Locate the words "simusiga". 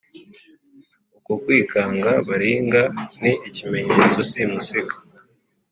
4.31-4.95